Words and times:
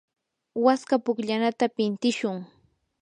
waska 0.65 0.95
pukllanata 1.05 1.65
pintishun. 1.75 2.37